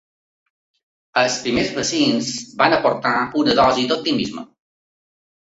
[1.21, 2.31] Els primers vaccins
[2.63, 3.13] van aportar
[3.43, 4.47] una dosi d’optimisme.